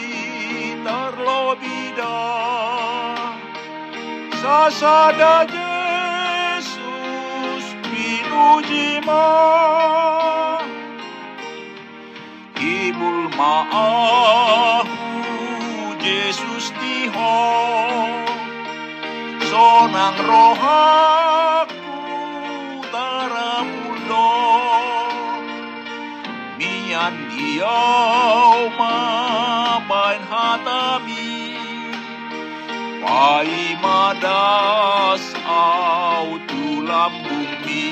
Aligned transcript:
dah 1.98 3.36
Sasada 4.40 5.44
Yesus 5.52 6.76
pinujima 7.92 9.28
Ibul 12.56 13.28
ma'ahu 13.36 14.96
Yesus 16.00 16.72
tihon 16.80 18.26
sonang 19.52 20.16
rohaku 20.24 21.76
taramulo 22.96 24.40
mian 26.56 27.14
diau 27.36 28.72
madas 33.84 35.24
au 35.48 36.28
tulam 36.50 37.14
bumi. 37.26 37.88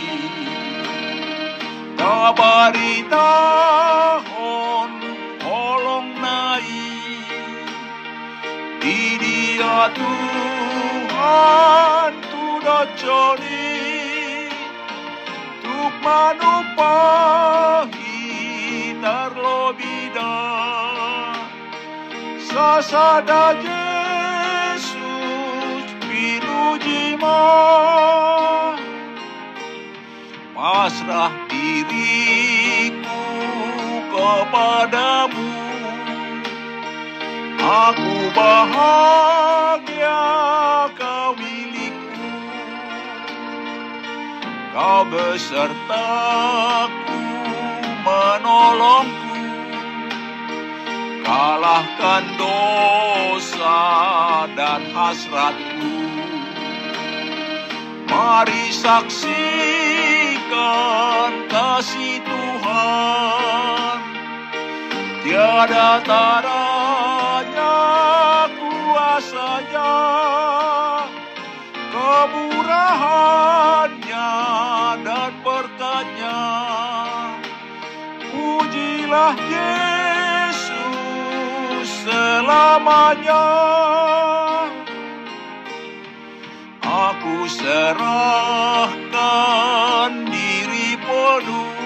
Kabaritahon 1.99 4.91
holong 5.43 6.11
nai 6.23 6.79
di 8.81 8.99
dia 9.23 9.79
Tuhan 9.97 12.11
tu 12.31 12.45
joli 13.01 13.75
Tuk 15.63 15.93
manupahi 16.03 18.15
terlobida 19.03 20.35
Sasada 22.47 23.43
pinujima 27.19 28.80
Pasrah 30.55 31.31
diriku 31.47 33.23
kepadamu. 34.11 35.52
Aku 37.59 38.15
bahagia 38.35 40.19
kau 40.99 41.31
milikku. 41.39 42.27
Kau 44.75 45.08
besertaku 45.08 45.63
menolongku. 48.03 49.39
Kalahkan 51.23 52.23
dosa 52.35 53.79
dan 54.59 54.81
hasratku 54.91 55.98
Mari 58.19 58.67
saksikan 58.75 59.31
kasih 61.47 62.19
Tuhan. 62.19 63.97
Tiada 65.23 66.03
taranya 66.03 67.79
kuasanya 68.59 69.95
Kemurahannya 71.95 74.31
dan 74.99 75.31
berkatnya. 75.39 76.43
Pujilah 78.35 79.39
Yesus 79.47 80.75
selamanya 82.03 83.47
serahkan 87.69 88.02
diri 90.25 90.97
penuh 90.97 91.77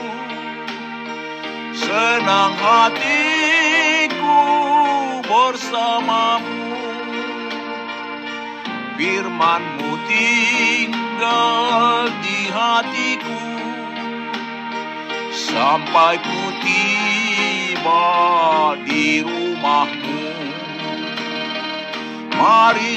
Senang 1.75 2.55
hatiku 2.55 4.39
bersamamu. 5.27 6.72
Firmanmu 8.95 9.91
tinggal 10.07 12.07
di 12.23 12.47
hatiku. 12.47 13.43
Sampai 15.35 16.16
ku 16.23 16.43
tiba 16.63 18.07
di 18.88 19.19
rumahmu. 19.27 20.31
Mari 22.39 22.95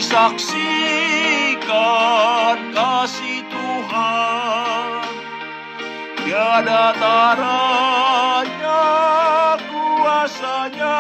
kasih 1.67 3.43
Tuhan? 3.51 5.03
Tiada 6.23 6.95
taranya 6.99 8.83
kuasanya. 9.67 10.99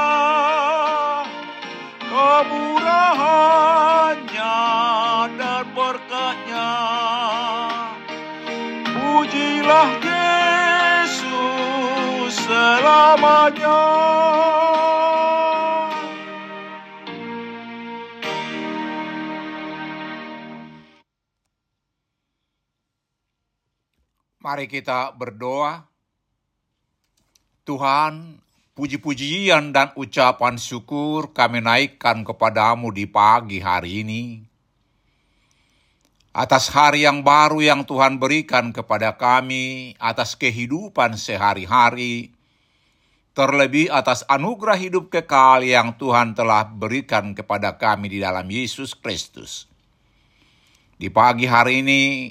Kemurahannya 2.06 4.58
dan 5.38 5.64
berkatnya. 5.74 6.70
Pujilah 8.94 9.90
Yesus 10.02 12.34
selamanya 12.46 13.82
Mari 24.46 24.70
kita 24.70 25.10
berdoa. 25.10 25.90
Tuhan, 27.66 28.38
puji-pujian 28.78 29.74
dan 29.74 29.90
ucapan 29.98 30.54
syukur 30.54 31.34
kami 31.34 31.58
naikkan 31.58 32.22
kepadamu 32.22 32.94
di 32.94 33.10
pagi 33.10 33.58
hari 33.58 34.06
ini. 34.06 34.46
Atas 36.30 36.70
hari 36.70 37.02
yang 37.02 37.26
baru 37.26 37.58
yang 37.58 37.82
Tuhan 37.82 38.22
berikan 38.22 38.70
kepada 38.70 39.18
kami, 39.18 39.98
atas 39.98 40.38
kehidupan 40.38 41.18
sehari-hari, 41.18 42.30
terlebih 43.34 43.90
atas 43.90 44.22
anugerah 44.30 44.78
hidup 44.78 45.10
kekal 45.10 45.66
yang 45.66 45.98
Tuhan 45.98 46.38
telah 46.38 46.70
berikan 46.70 47.34
kepada 47.34 47.74
kami 47.74 48.14
di 48.14 48.22
dalam 48.22 48.46
Yesus 48.46 48.94
Kristus. 48.94 49.66
Di 51.02 51.10
pagi 51.10 51.50
hari 51.50 51.82
ini, 51.82 52.30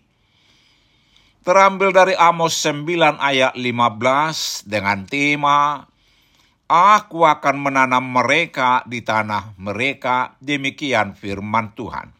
terambil 1.41 1.89
dari 1.89 2.13
Amos 2.17 2.53
9 2.61 3.17
ayat 3.17 3.57
15 3.57 4.69
dengan 4.69 5.05
tema 5.09 5.89
Aku 6.71 7.27
akan 7.27 7.67
menanam 7.67 7.99
mereka 7.99 8.79
di 8.87 9.03
tanah 9.03 9.59
mereka, 9.59 10.39
demikian 10.39 11.19
firman 11.19 11.75
Tuhan. 11.75 12.15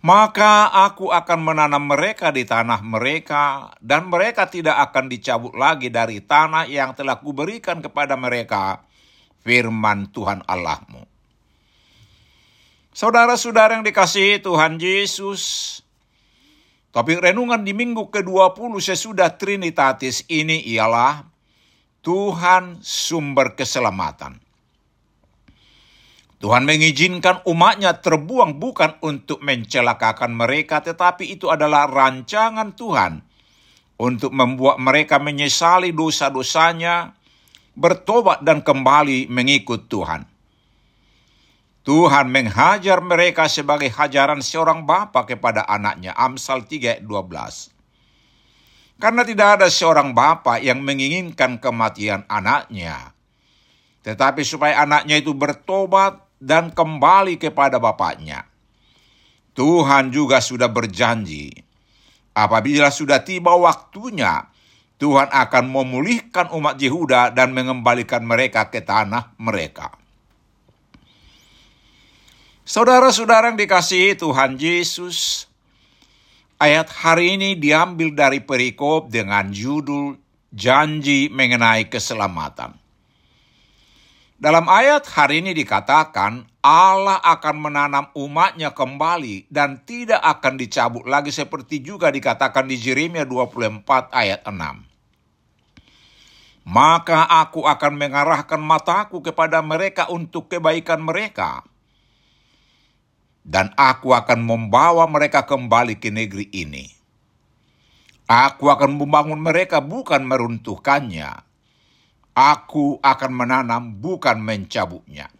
Maka 0.00 0.72
aku 0.72 1.12
akan 1.12 1.44
menanam 1.44 1.84
mereka 1.84 2.32
di 2.32 2.48
tanah 2.48 2.80
mereka, 2.80 3.76
dan 3.84 4.08
mereka 4.08 4.48
tidak 4.48 4.80
akan 4.80 5.12
dicabut 5.12 5.52
lagi 5.60 5.92
dari 5.92 6.24
tanah 6.24 6.64
yang 6.72 6.96
telah 6.96 7.20
kuberikan 7.20 7.84
kepada 7.84 8.16
mereka, 8.16 8.80
firman 9.44 10.08
Tuhan 10.08 10.40
Allahmu. 10.48 11.04
Saudara-saudara 12.96 13.76
yang 13.76 13.84
dikasihi 13.84 14.40
Tuhan 14.40 14.80
Yesus, 14.80 15.84
topik 16.98 17.22
renungan 17.22 17.62
di 17.62 17.70
minggu 17.78 18.10
ke-20 18.10 18.74
sesudah 18.82 19.38
Trinitatis 19.38 20.26
ini 20.26 20.66
ialah 20.66 21.22
Tuhan 22.02 22.82
sumber 22.82 23.54
keselamatan. 23.54 24.42
Tuhan 26.42 26.66
mengizinkan 26.66 27.46
umatnya 27.46 28.02
terbuang 28.02 28.58
bukan 28.58 28.98
untuk 29.06 29.38
mencelakakan 29.46 30.34
mereka, 30.34 30.82
tetapi 30.82 31.38
itu 31.38 31.46
adalah 31.46 31.86
rancangan 31.86 32.74
Tuhan 32.74 33.22
untuk 33.94 34.34
membuat 34.34 34.82
mereka 34.82 35.22
menyesali 35.22 35.94
dosa-dosanya, 35.94 37.14
bertobat 37.78 38.42
dan 38.42 38.58
kembali 38.58 39.30
mengikut 39.30 39.86
Tuhan. 39.86 40.26
Tuhan 41.86 42.28
menghajar 42.28 43.00
mereka 43.00 43.46
sebagai 43.46 43.88
hajaran 43.88 44.44
seorang 44.44 44.84
bapa 44.84 45.24
kepada 45.24 45.64
anaknya. 45.64 46.12
Amsal 46.16 46.66
3 46.66 47.02
12. 47.02 47.78
Karena 48.98 49.22
tidak 49.22 49.48
ada 49.62 49.68
seorang 49.70 50.10
bapak 50.10 50.58
yang 50.58 50.82
menginginkan 50.82 51.62
kematian 51.62 52.26
anaknya. 52.26 53.14
Tetapi 54.02 54.42
supaya 54.42 54.82
anaknya 54.82 55.22
itu 55.22 55.30
bertobat 55.34 56.18
dan 56.42 56.74
kembali 56.74 57.38
kepada 57.38 57.78
bapaknya. 57.78 58.46
Tuhan 59.54 60.14
juga 60.14 60.38
sudah 60.38 60.70
berjanji, 60.70 61.50
apabila 62.30 62.94
sudah 62.94 63.26
tiba 63.26 63.58
waktunya, 63.58 64.46
Tuhan 65.02 65.30
akan 65.30 65.64
memulihkan 65.66 66.54
umat 66.54 66.78
Yehuda 66.78 67.34
dan 67.34 67.50
mengembalikan 67.54 68.22
mereka 68.22 68.70
ke 68.70 68.82
tanah 68.82 69.34
mereka. 69.38 69.94
Saudara-saudara 72.68 73.48
yang 73.48 73.56
dikasihi 73.56 74.12
Tuhan 74.20 74.60
Yesus, 74.60 75.48
Ayat 76.60 76.92
hari 76.92 77.40
ini 77.40 77.56
diambil 77.56 78.12
dari 78.12 78.44
perikop 78.44 79.08
dengan 79.08 79.48
judul 79.48 80.20
Janji 80.52 81.32
Mengenai 81.32 81.88
Keselamatan. 81.88 82.76
Dalam 84.36 84.68
ayat 84.68 85.00
hari 85.08 85.40
ini 85.40 85.56
dikatakan 85.56 86.44
Allah 86.60 87.16
akan 87.24 87.56
menanam 87.56 88.12
umatnya 88.12 88.76
kembali 88.76 89.48
dan 89.48 89.80
tidak 89.88 90.20
akan 90.20 90.60
dicabut 90.60 91.08
lagi 91.08 91.32
seperti 91.32 91.80
juga 91.80 92.12
dikatakan 92.12 92.68
di 92.68 92.76
Jeremia 92.76 93.24
24 93.24 94.12
ayat 94.12 94.44
6. 94.44 96.68
Maka 96.68 97.32
aku 97.32 97.64
akan 97.64 97.92
mengarahkan 97.96 98.60
mataku 98.60 99.24
kepada 99.24 99.64
mereka 99.64 100.12
untuk 100.12 100.52
kebaikan 100.52 101.00
mereka 101.00 101.64
dan 103.46 103.72
aku 103.78 104.12
akan 104.12 104.44
membawa 104.44 105.08
mereka 105.10 105.44
kembali 105.44 105.98
ke 105.98 106.12
negeri 106.12 106.46
ini. 106.52 106.86
Aku 108.28 108.68
akan 108.68 109.00
membangun 109.00 109.40
mereka 109.40 109.80
bukan 109.80 110.20
meruntuhkannya. 110.20 111.32
Aku 112.36 113.00
akan 113.00 113.30
menanam 113.32 113.96
bukan 113.98 114.36
mencabutnya. 114.38 115.32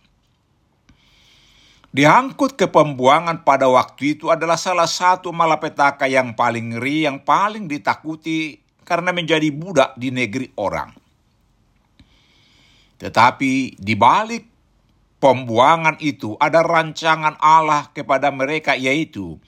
Diangkut 1.89 2.57
ke 2.57 2.65
pembuangan 2.69 3.45
pada 3.45 3.69
waktu 3.69 4.17
itu 4.17 4.33
adalah 4.33 4.57
salah 4.57 4.89
satu 4.89 5.33
malapetaka 5.33 6.09
yang 6.09 6.33
paling 6.33 6.77
ngeri, 6.77 7.09
yang 7.09 7.21
paling 7.21 7.69
ditakuti 7.69 8.61
karena 8.89 9.13
menjadi 9.13 9.53
budak 9.53 9.97
di 10.01 10.09
negeri 10.09 10.49
orang. 10.57 10.93
Tetapi 12.99 13.79
di 13.79 13.95
balik 13.95 14.48
pembuangan 15.19 15.99
itu 15.99 16.39
ada 16.39 16.63
rancangan 16.63 17.39
Allah 17.39 17.91
kepada 17.91 18.31
mereka 18.31 18.79
yaitu 18.79 19.39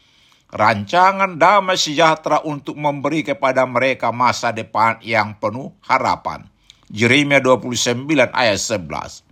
rancangan 0.50 1.38
damai 1.38 1.78
sejahtera 1.78 2.42
untuk 2.42 2.74
memberi 2.74 3.22
kepada 3.22 3.62
mereka 3.66 4.10
masa 4.10 4.50
depan 4.50 4.98
yang 5.02 5.38
penuh 5.38 5.70
harapan. 5.86 6.46
Jeremia 6.90 7.38
29 7.38 8.10
ayat 8.34 8.58
11. 8.58 9.22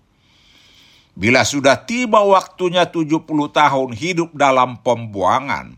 Bila 1.19 1.43
sudah 1.43 1.82
tiba 1.82 2.23
waktunya 2.23 2.87
70 2.87 3.26
tahun 3.50 3.90
hidup 3.90 4.31
dalam 4.38 4.79
pembuangan, 4.87 5.75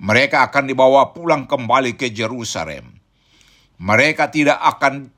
mereka 0.00 0.48
akan 0.48 0.64
dibawa 0.64 1.12
pulang 1.12 1.44
kembali 1.44 1.92
ke 2.00 2.08
Jerusalem. 2.08 2.96
Mereka 3.76 4.32
tidak 4.32 4.56
akan 4.56 5.12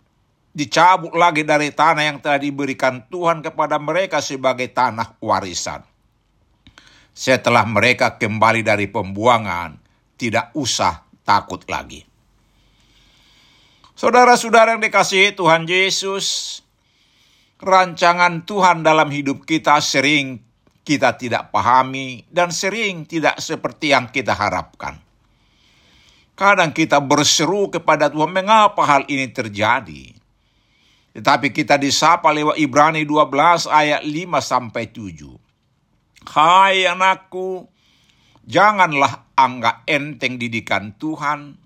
dicabut 0.51 1.15
lagi 1.15 1.47
dari 1.47 1.71
tanah 1.71 2.05
yang 2.05 2.19
telah 2.19 2.43
diberikan 2.43 3.07
Tuhan 3.07 3.43
kepada 3.43 3.79
mereka 3.79 4.19
sebagai 4.19 4.71
tanah 4.71 5.19
warisan. 5.23 5.87
Setelah 7.15 7.67
mereka 7.67 8.19
kembali 8.19 8.63
dari 8.63 8.87
pembuangan, 8.87 9.79
tidak 10.19 10.55
usah 10.55 11.07
takut 11.27 11.63
lagi. 11.67 12.07
Saudara-saudara 13.95 14.75
yang 14.75 14.83
dikasihi 14.83 15.37
Tuhan 15.37 15.69
Yesus, 15.69 16.59
rancangan 17.61 18.49
Tuhan 18.49 18.81
dalam 18.81 19.13
hidup 19.13 19.45
kita 19.45 19.77
sering 19.85 20.41
kita 20.81 21.15
tidak 21.21 21.53
pahami 21.53 22.25
dan 22.33 22.49
sering 22.49 23.05
tidak 23.05 23.37
seperti 23.39 23.93
yang 23.93 24.09
kita 24.09 24.33
harapkan. 24.33 24.97
Kadang 26.33 26.73
kita 26.73 27.05
berseru 27.05 27.69
kepada 27.69 28.09
Tuhan, 28.09 28.33
mengapa 28.33 28.81
hal 28.89 29.05
ini 29.13 29.29
terjadi? 29.29 30.20
Tetapi 31.11 31.51
kita 31.51 31.75
disapa 31.75 32.31
lewat 32.31 32.55
Ibrani 32.63 33.03
12 33.03 33.67
ayat 33.67 34.03
5 34.07 34.39
sampai 34.39 34.85
7. 34.95 35.51
Hai 36.31 36.87
anakku, 36.87 37.67
janganlah 38.47 39.27
anggap 39.35 39.83
enteng 39.91 40.39
didikan 40.39 40.95
Tuhan 40.95 41.59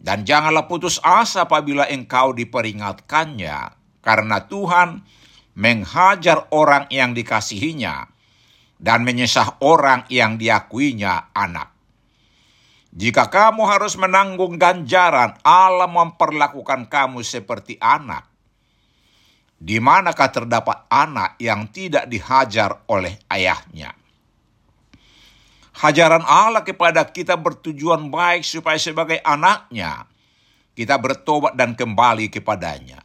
dan 0.00 0.24
janganlah 0.24 0.64
putus 0.64 0.96
asa 1.04 1.44
apabila 1.44 1.84
engkau 1.92 2.32
diperingatkannya 2.32 3.56
karena 4.00 4.38
Tuhan 4.48 5.04
menghajar 5.60 6.48
orang 6.48 6.88
yang 6.88 7.12
dikasihinya 7.12 8.08
dan 8.80 9.04
menyesah 9.04 9.60
orang 9.60 10.08
yang 10.08 10.40
diakuinya 10.40 11.36
anak. 11.36 11.68
Jika 12.94 13.28
kamu 13.28 13.68
harus 13.68 13.98
menanggung 14.00 14.56
ganjaran, 14.56 15.36
Allah 15.44 15.90
memperlakukan 15.90 16.88
kamu 16.88 17.26
seperti 17.26 17.74
anak 17.82 18.33
di 19.58 19.78
manakah 19.78 20.30
terdapat 20.30 20.84
anak 20.90 21.38
yang 21.40 21.70
tidak 21.70 22.10
dihajar 22.10 22.84
oleh 22.90 23.16
ayahnya. 23.30 23.94
Hajaran 25.74 26.22
Allah 26.22 26.62
kepada 26.62 27.02
kita 27.02 27.34
bertujuan 27.34 28.06
baik 28.06 28.46
supaya 28.46 28.78
sebagai 28.78 29.18
anaknya 29.26 30.06
kita 30.78 30.98
bertobat 31.02 31.58
dan 31.58 31.74
kembali 31.74 32.30
kepadanya. 32.30 33.02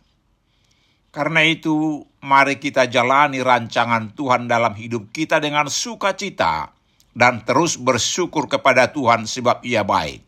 Karena 1.10 1.42
itu, 1.42 2.06
mari 2.22 2.62
kita 2.62 2.86
jalani 2.86 3.42
rancangan 3.42 4.14
Tuhan 4.14 4.46
dalam 4.46 4.78
hidup 4.78 5.10
kita 5.10 5.42
dengan 5.42 5.66
sukacita 5.66 6.70
dan 7.18 7.42
terus 7.42 7.82
bersyukur 7.82 8.46
kepada 8.46 8.94
Tuhan 8.94 9.26
sebab 9.26 9.66
Ia 9.66 9.82
baik. 9.82 10.22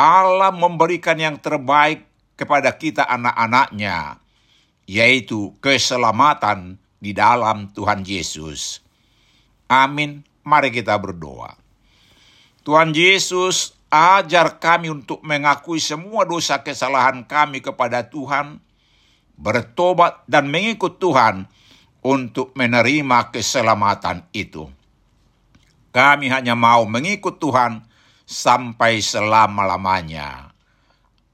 Allah 0.00 0.48
memberikan 0.48 1.20
yang 1.20 1.36
terbaik 1.36 2.08
kepada 2.40 2.72
kita 2.72 3.04
anak-anaknya 3.04 4.16
yaitu 4.90 5.54
keselamatan 5.62 6.74
di 6.98 7.14
dalam 7.14 7.70
Tuhan 7.70 8.02
Yesus. 8.02 8.82
Amin. 9.70 10.26
Mari 10.42 10.74
kita 10.74 10.98
berdoa. 10.98 11.54
Tuhan 12.66 12.90
Yesus, 12.90 13.78
ajar 13.86 14.58
kami 14.58 14.90
untuk 14.90 15.22
mengakui 15.22 15.78
semua 15.78 16.26
dosa 16.26 16.66
kesalahan 16.66 17.22
kami 17.22 17.62
kepada 17.62 18.02
Tuhan, 18.10 18.58
bertobat 19.38 20.26
dan 20.26 20.50
mengikut 20.50 20.98
Tuhan 20.98 21.46
untuk 22.02 22.50
menerima 22.58 23.30
keselamatan 23.30 24.26
itu. 24.34 24.66
Kami 25.94 26.26
hanya 26.34 26.58
mau 26.58 26.82
mengikut 26.82 27.38
Tuhan 27.38 27.86
sampai 28.26 28.98
selama-lamanya. 28.98 30.50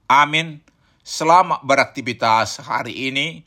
Amin. 0.05 0.61
Selamat 1.01 1.63
beraktivitas 1.65 2.61
hari 2.61 3.09
ini. 3.09 3.46